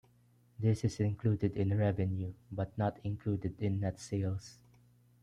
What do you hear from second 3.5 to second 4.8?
in net sales.